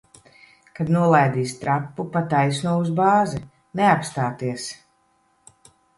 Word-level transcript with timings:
Kad 0.77 0.87
nolaidīs 0.95 1.51
trapu, 1.65 2.05
pa 2.15 2.23
taisno 2.33 2.73
uz 2.85 2.89
bāzi. 3.01 3.43
Neapstāties! 3.81 4.67